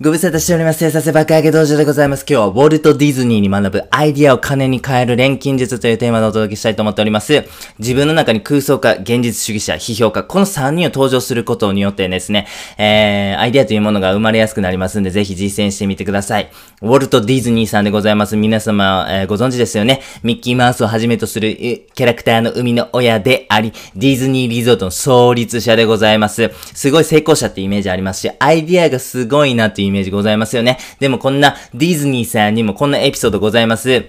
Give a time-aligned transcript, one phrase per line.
[0.00, 0.78] ご無沙汰しております。
[0.78, 2.20] 生産性爆上げ道場でございます。
[2.20, 7.44] 今日はウォルト・ディズニーに学ぶアイディアを金に変える錬金術というテーマでお届けしたいと思っております。
[7.80, 12.46] 自分の中に空想家、現実主義者、批評家、この3人を登場することによってですね、
[12.78, 16.48] えー、アイディアというものが生まれやすくなりますんで、ぜひ実践してみてください。
[16.80, 18.36] ウォルト・ディズニーさんでございます。
[18.36, 20.02] 皆様、えー、ご存知ですよね？
[20.22, 26.52] ミッキーマウスをはじめとするキャラクターの生みの親であり、ディズニーリゾートの創立者でございます。
[26.72, 30.78] すごい成功者ってイメージありますし、アイディアがすごいなっていうイメージございますよね。
[31.00, 34.06] でもこんなディズニーさんにもこんなエピソードございます。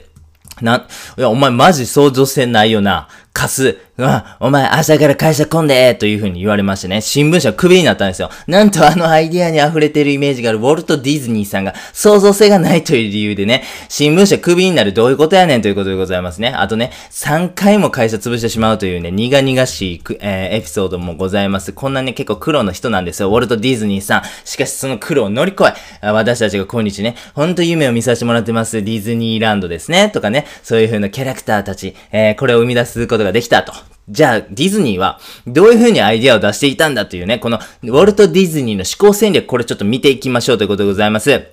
[0.62, 3.08] な、いや、お前マジ想像してないよな。
[3.34, 3.78] カス。
[4.00, 8.30] うん、お前朝から会社来んでという風に言われましてね、新聞社クビになったんですよ。
[8.48, 16.48] なんとあのアイディアに溢れてるイメージがあるウォルト・ディズニーさんが創造性がないという理由でね、新聞社クビになるどういうことやねんということでございますね。
[16.48, 21.74] あとね、3回も会社潰してしまうというね、苦々しい、えー、エピソードもございます。
[21.74, 23.30] こんなね、結構苦労の人なんですよ。
[23.30, 24.24] ウォルト・ディズニーさん。
[24.46, 28.82] しかしその苦労を乗り越え、私たちが今日ね、ほんと夢を見させてもらってます。
[28.82, 30.10] ディズニーランドですね。
[30.10, 33.89] とかね、そういう風なキャラクターたち、えー、これを生み出すことができたと。
[34.10, 41.44] じゃあ、ディズニーは、どういう風にアイディアを出していたんだというね、この、ウォルト・ディズニーの思考戦略、これちょっと見ていきましょうということでございます。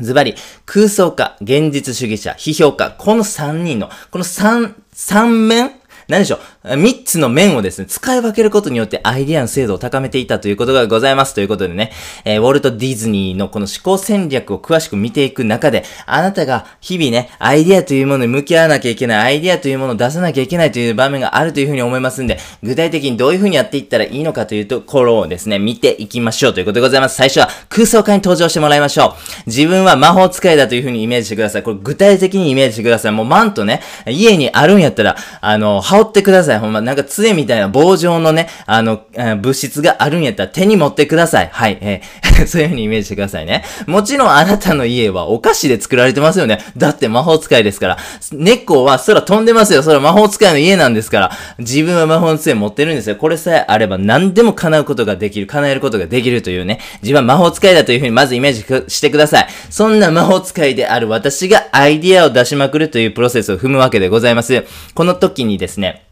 [0.00, 5.72] ズバリ、空想家、現実主義者、批評家、この3人の、この3、3面？
[6.08, 11.32] 何でしょう、3つの面をですね、使い分けることによってアイディアの精度を高めていたということがございます。
[11.32, 11.92] ということでね、
[12.24, 27.16] えー、ウォルト・ディズニーのこの思考戦略を詳しく見ていく中で、あなたが日々ね、アイディアというものに向き合わなきゃいけない、アイディアというものを出さなきゃいけないという場面があるというふうに思いますんで、具体的にどういうふうにやっていったらいいのかというところをですね、見ていきましょうということでございます。
[27.16, 29.12] 最初は空想家に登場してもらいましょう。
[29.46, 31.62] 自分は魔法使いだというふうにイメージしてください。
[31.62, 33.12] これ具体的にイメージしてください。
[33.12, 36.47] もうマントね、家にあるんやったら、あの、羽織ってください。
[36.56, 41.50] ほんま、なんか杖みたいな棒状のね、あの、物質があるんやったら手に持ってください。
[41.52, 41.78] はい。
[41.80, 43.64] えー、 そういう風にイメージしてくださいね。
[43.86, 46.60] もちろんあなたの家はお菓子で作られてますよね。
[46.76, 47.98] だって魔法使いですから。
[48.32, 49.82] 猫は空飛んでますよ。
[49.82, 51.32] それは魔法使いの家なんですから。
[51.58, 53.16] 自分は魔法の杖持ってるんですよ。
[53.16, 55.46] これさえあれば何でも叶うことができる。
[55.46, 56.80] 叶えることができるというね。
[57.02, 59.46] 自分は魔法使いだという風にまずイメージしてください。
[59.70, 64.64] そんな魔法使いである私がアイディアを出しまくるというプロセスを踏むわけでございます。
[64.94, 66.07] この時にですね、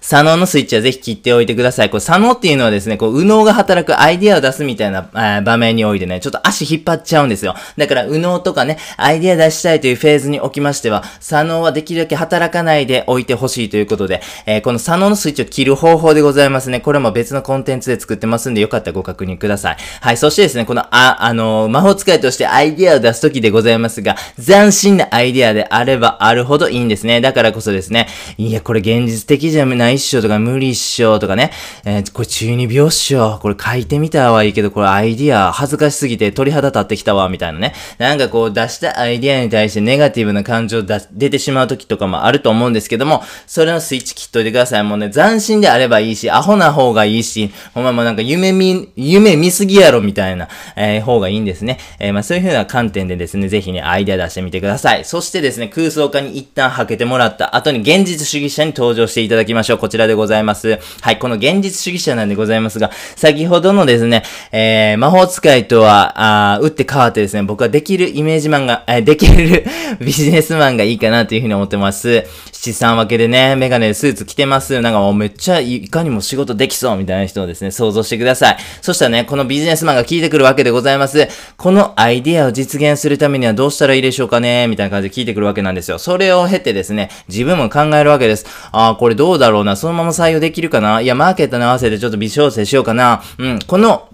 [0.00, 1.90] 左脳のスイッチはぜひ切っておいてください。
[1.90, 7.54] これ左脳っていうのはですね、こう、右脳が働くアイディアを出すみたいな、え場面においてね、ちょっと足引っ張っちゃうんですよ。
[7.76, 16.80] だから、右脳とかね、アイディア出したいというフェーズにおきましては、左脳はできるだけ働かないでおいてほしいということで、えー、この左脳のスイッチを切る方法でございますね。
[16.80, 19.76] これも別のコンテンツで作ってますんで、よかったらご確認ください。
[20.00, 27.20] はい、そしてですね、この、あ、あのー、魔法使いとしてアイディアを出すときでございますが、斬新なアイディアであればあるほどいいんですね。
[27.20, 31.52] だからこそですね、いや、これ現実的じゃないっしょとか、無理っしょとかね、
[31.84, 37.74] えー、これ中二病っしょ、これ書いてみたはいいけど、これアイディア恥ずかしすぎて鳥肌立ってきたわ、みたいなね。
[37.98, 44.84] なんかこう出したアイディアに対してネガティブな感情出出てしまう時とかもあると思うんですけども、それのスイッチ切っといてください。
[44.84, 51.78] もうね、斬新であればいいし、アホな方がいいし、ほんまもうなんか夢見、夢見すぎやろ、みたいな、えー、方がいいんですね。
[51.98, 55.04] えー、まあそういう風な観点でですね、ぜひね、アイデア出してみてください。
[55.04, 59.78] そしてですね、空想家に一旦はけてもらった後に現実主義者に登場していただきますましょう。
[59.78, 60.78] こちらでございます。
[61.00, 69.66] はい、この現実主義者なんでございますが、先ほどのですね、えー、魔法使いとは、あ打って変わってですね、僕はできるイメージマンが、えー、できる
[70.00, 72.24] ビジネスマンがいいかなというふうに思ってます。
[72.60, 74.80] 七三分けでね、メガネスーツ着てます。
[74.80, 78.56] なんかもうめっちゃいかにも仕事できそうみたいな人をですね、想像してください。
[78.82, 81.28] そしたらね、このビジネスマンが聞いてくるわけでございます。
[81.56, 84.66] このアイディアを実現するためにはどうしたらいいでしょうかね？
[84.66, 86.00] みたいな感じで聞いてくるわけなんですよ。
[86.00, 88.44] それを経てですね、自分も考えるわけです。
[88.72, 91.00] ああ、これどうだろうな、そのまま採用できるかな？
[91.00, 93.22] いや、マーケットに合わせてちょっと微調整しようかな。
[93.38, 94.07] うん、この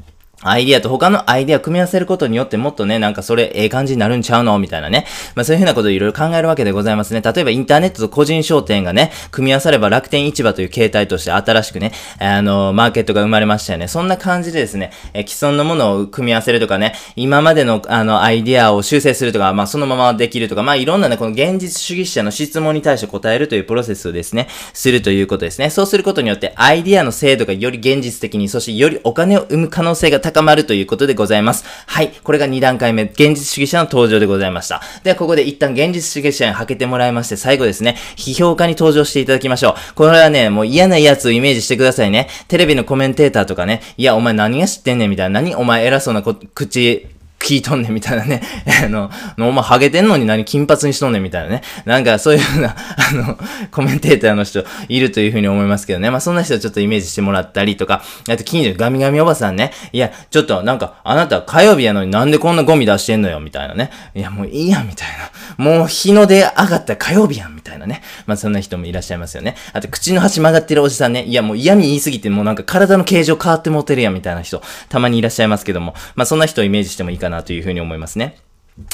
[0.45, 4.59] アイディアと他のアイディアを組み合わせることによってもっとね、なんかそれ、ええ感じになるんちゃうの？
[4.59, 5.07] みたいなね。
[5.35, 7.23] まあそういうふうなことをいろいろ考えるわけでございますね。
[7.23, 13.89] 例えばインターネットと個人商店がね、組み合わされば楽天市場という形態として新しくね、あの、マーケットが生まれましたよね。
[13.89, 25.71] そんな感じでですね、え既存のものを組み合わせるとかね、今までのあの、アイディアを修正するとか、まあそのままできるとか、まあいろんなね、この現実主義者の質問に対して答えるというプロセスをですね、するということですね。
[25.71, 31.65] そうすることによって、アイディアの精度がより現実的に、そしてよりお金を生む可能性が高まるということでございます。
[31.87, 32.13] はい。
[32.23, 34.83] これが2段階目、現実主義者の登場でございました。
[35.03, 39.95] では、ここで一旦現実主義者にはけてもらいまして、最後ですね、批評家に登場していただきましょう。
[39.95, 42.29] これはね、もう嫌なやつをイメージしてくださいね。
[42.49, 47.07] テレビのコメンテーターとかね、いや、お前何が知ってんねんみたいな、何お前偉そうな口、
[47.45, 48.41] 聞いとんねんみたいなね。
[48.85, 51.63] あの、お前ハゲてんのに何金髪にしとんねんみたいなね。
[51.85, 53.39] なんかそういうふうな、 あの、
[53.71, 56.11] コメンテーターの人いるというふうに思いますけどね。
[56.11, 59.73] まあそんな人ちょっとイメージしてもらったりとか、あと近所ガミガミおばさんね。
[59.93, 63.91] いや、ちょっとなんか、あなた火曜日やのになんでこんなゴミ出してんのよみたいなね。
[64.15, 65.31] いや、もういいやみたいな。
[65.57, 68.03] もう日の出上がった火曜日やんみたいなね。
[68.27, 69.57] まあそんな人もいらっしゃいますよね。
[69.73, 71.25] あと口の端曲がってるおじさんね。
[71.25, 78.37] いや、もう嫌味言いすぎてもうなんか体の形状変わってもてるやんみたいな人、たまにいらっしゃいますけども、まあそんな人をイメージしてもいいかななというふうに思いますね。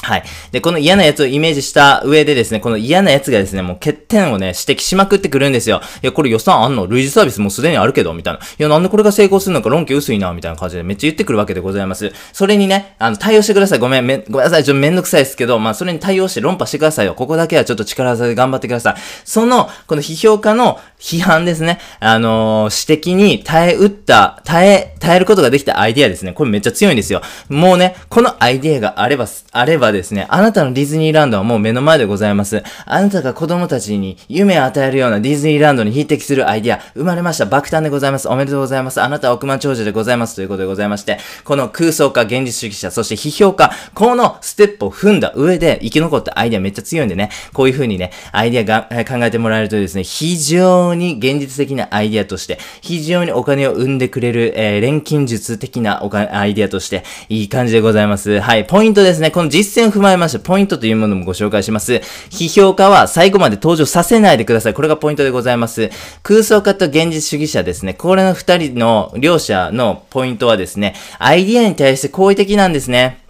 [0.03, 0.23] はい。
[0.51, 5.81] で、この嫌なやつをイメージした上でですね、この嫌なやつがですね、もう欠点をね、指摘しまくってくるんですよ。
[6.03, 8.39] いや、これ予算あんの類似サービスもうすでにあるけど、みたいな。
[8.39, 12.11] いや、なんでこれが成功するのか論拠薄いな、みたいな感じでめっちゃ言ってくるわけでございます。
[12.31, 13.79] それにね、あの、対応してください。
[13.79, 14.63] ごめん、め、ごめんなさい。
[14.63, 17.15] ちょっとめんどくさいですけど、まあ、それに対応して論破してくださいよ。
[17.15, 18.95] ここだけはちょっと力技で頑張ってください。
[19.25, 21.79] その、この批評家の批判ですね。
[21.99, 26.33] あのー、指摘に耐え打った、耐え、耐えることができたアイディアですね。
[26.33, 27.21] これめっちゃ強いんですよ。
[27.49, 32.63] もうね、このアイディアがあれば、あればですね、あなたのディズニーランドはもう目の前でございます。
[32.85, 37.45] あなたが子供たちに夢を与えるようなディズニーランドに匹敵するアイディア、生まれました。
[37.45, 38.27] 爆誕でございます。
[38.27, 39.01] おめでとうございます。
[39.01, 40.35] あなたは億万長者でございます。
[40.35, 58.39] ということでございまして、この空想家、現実主義者、そして批評家、このステップを踏んだ上で生き残ったアイディアめっちゃ強いんでね、こういう風にね、アイディアがえ考えてもらえるとですね、非常に現実的なアイディアとして、非常にお金を生んでくれる、えー、錬金術的なお金、アイディアとして、いい感じでございます。
[58.39, 59.31] はい、ポイントですね。
[59.31, 61.93] この実践を踏まえまして、ポイントというものもご紹介します。
[62.29, 64.73] 批評家は最後まで登場させないでください。
[64.73, 65.89] これがポイントでございます。
[66.23, 67.93] 空想家と現実主義者ですね。
[67.93, 73.21] これの二人の両者のポイントはですね、アイディアに対して好意的なんですね。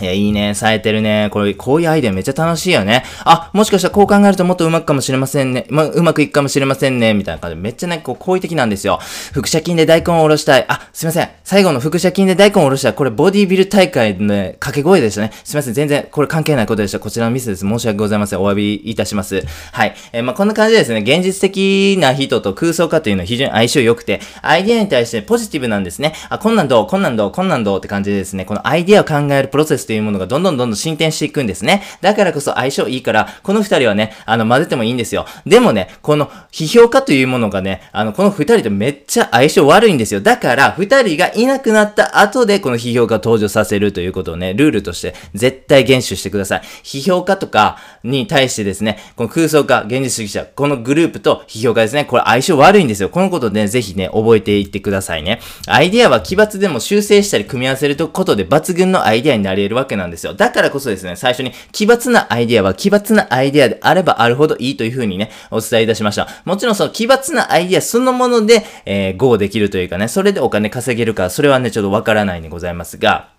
[0.00, 0.54] いや、いいね。
[0.54, 1.28] 冴えてるね。
[1.30, 3.04] これ、こういうアイデアめっちゃ楽しいよね。
[3.24, 5.66] あ、もしかしたらこう考えるともっとうまくかもしれませんね。
[5.68, 7.12] まうまくいくかもしれませんね。
[7.12, 9.00] みたいな感じで、めっちゃね、こう、好意的なんですよ。
[9.32, 10.64] 副写金で大根をおろしたい。
[10.66, 11.28] あ、すいません。
[11.52, 12.94] 最後の副写金で大根をおろした。
[12.94, 15.32] これ、ボディビル大会のね、掛け声でしたね。
[15.44, 15.74] すいません。
[15.74, 16.98] 全然、これ関係ないことでした。
[16.98, 17.68] こちらのミスです。
[17.68, 18.40] 申し訳ございません。
[18.40, 19.44] お詫びいたします。
[19.70, 19.94] はい。
[20.14, 26.14] えー、まあ、こんな感じでですね、現実的な人と空想家というのは非常に相性良くて、アイディアに対してポジティブなんですね。
[26.30, 31.82] あ、こんなんどうこんなんどうこんなんどうって感じでですね、このアイデアを考えるプロセスというものがどんどんどんどん進展していくんですね。
[32.00, 35.26] だからこそ相性いいから、この二人はね、あの、混ぜてもいいんですよ。
[35.44, 40.22] でもね、この批評家というものがね、あの、この二人とめっちゃ相性悪いんですよ。
[40.22, 46.60] だから、二人がいいなくなった後で、この批評家を登場させるということをね、ルールとして絶対厳守してください。
[46.82, 53.08] 批評家とかに対してですね、この空想家、現実主義者、このグループと批評家ですね、これ相性悪いんですよ。
[53.08, 55.40] このことで、ね、ぜひね、覚えていってくださいね。
[55.66, 60.34] アイディアは奇抜でも修正したり組み合わせることで抜群のアイディアになれるわけなんですよ。
[60.34, 66.28] だからこそですね、最初に奇抜なアイディアは奇抜なアイディアであればあるほどいいというふうにね、お伝えいたしました。
[66.44, 73.30] もちろんその奇抜なアイディアそのもので、えー、GO できるというかね、それでお金稼げるか、それはね、ちょっとわからないんでございますが、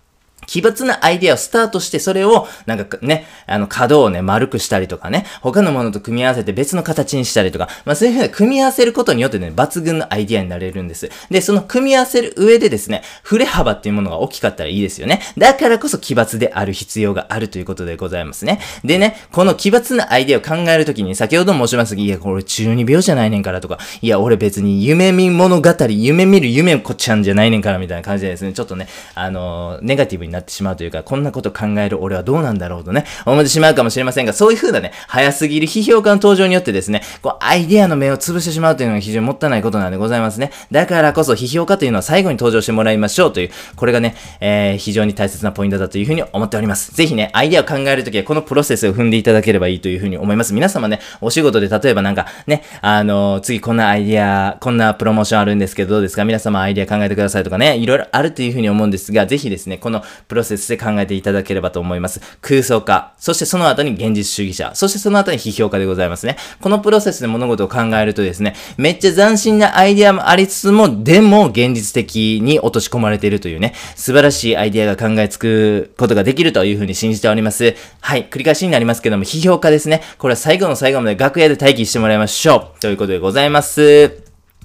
[0.46, 11.10] 奇抜なアイデアをスタートして、それを、なんかね、あの、角をね、丸くしたりとかね、他のものと組み合わせて別の形にしたりとか、まあそういうふうに組み合わせることによってね、抜群のアイデアになれるんです。
[11.30, 15.20] で、その組み合わせる上でですね、振れ幅っていうものが大きかったらいいですよね。
[15.38, 18.60] だからこそ奇抜である必要があるということでございますね。
[18.84, 40.50] でね、この奇抜なアイデアを考えるときに、先ほど申しましたいや、これ中二病じゃないねんからとか、いや、俺別に夢見物語、夢見る夢こっちゃんじゃないねんからみたいな感じでですね、ちょっとね、あのー、ネガティブになってしまうというか、こんなこと考える俺はどうなんだろうとね、思ってしまうかもしれませんが、そういう風なね、早すぎる批評家の登場によってですね、こう、アイデアの目を潰してしまうというのが非常にもったいないことなんでございますね。
[40.70, 46.94] だからこそ批評家というのは最後に登場してもらいましょうという、これがね、えー、非常に大切なポイントだという風に思っております。
[46.94, 50.52] ぜひね、アイデアを考えるときはこのプロセスを踏んでいただければいいという風に思います。
[50.54, 56.24] 皆様ね、お仕事で例えばなんかね、あのー、次こんなアイデア、こんなプロモーションあるんですけどどうですか？
[56.24, 62.20] 皆様アイデア考えてくださいとかね、いろいろあるという風に思うんですが、ぜひですね、このプロセスで考えていただければと思います。
[62.40, 66.36] 空想家、そしてその後に現実主義者、そしてその後に批評家でございますね。
[66.60, 77.74] このプロセスで物事を考えるとですね、めっちゃ斬新なアイデアもありつつも、でも現実的に落とし込まれているというね、素晴らしいアイデアが考えつくことができるというふうに信じております。
[78.00, 80.02] はい、繰り返しになりますけども、批評家ですね。
[80.18, 82.80] これは最後の最後まで楽屋で待機してもらいましょう。
[82.80, 84.23] ということでございます。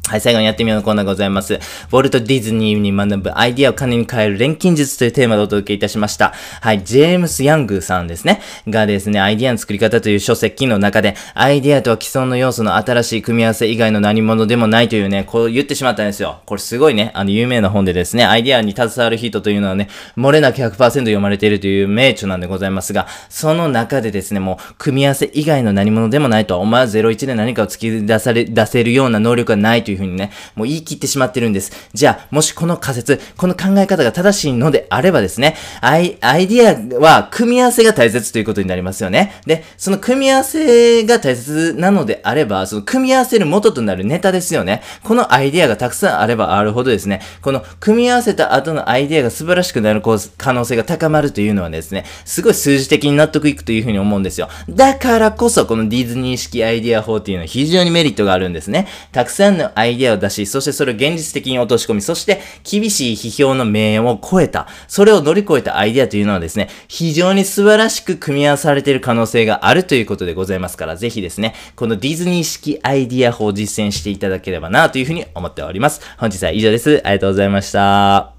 [0.09, 1.53] はい、最後にやってみようのコーナーございます。
[1.53, 6.33] ウォルト・ディズニーに学ぶアイディアを金に変える錬金術というテーマでお届けいたしました。
[6.61, 8.41] はい、ジェームス・ヤングさんですね。
[8.67, 16.39] がですね、アイディアの作り方という書籍の中で、アイディアとは既存の要素の新しい組み合わせ以外の何者でもないというね、こう言ってしまったんですよ。
[16.47, 31.71] これすごいね、あの、有名な本でですね、アイディアに携わる人というのはね、漏れなく100%読まれているという名著なんでございますが、その中でですね、もう、組み合わせ以外の何者でもないと、お前は01で何かを突き出され、出せるような能力がないというふうにね、もう言い切ってしまってるんです。
[31.93, 39.33] じゃあ、もしこの仮説、この考え方が正しいのであればですね、アイ、アイディアは組み合わせが大切ということになりますよね。
[39.45, 44.81] で、その組み合わせが大切なのであれば、その組み合わせる元となるネタですよね。
[45.03, 50.01] このアイディアがたくさんあればあるほどですね、この組み合わせた後のアイディアが素晴らしくなる
[50.37, 54.49] 可能性が高まるというのはですね、すごい数字的に納得いくというふうに思うんですよ。
[54.69, 58.87] だからこそ、このディズニー式アイディア法っていうのは非常にメリットがあるんですね。
[59.11, 76.01] たくさんのアイイデアを出し、そしてそれを現実的に落とし込み、そして厳しい批評の名を超えた、それを乗り越えたアイデアというのはですね、非常に素晴らしく組み合わされている可能性があるということでございますから、ぜひですね、このディズニー式アイディア法を実践していただければなというふうに思っております。
[76.17, 77.01] 本日は以上です。
[77.03, 78.38] ありがとうございました。